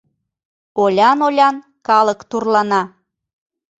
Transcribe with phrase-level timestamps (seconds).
[0.83, 1.55] Олян-олян
[1.87, 2.81] калык турлана.